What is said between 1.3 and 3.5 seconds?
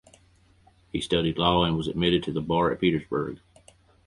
law, and was admitted to the bar at Petersburg.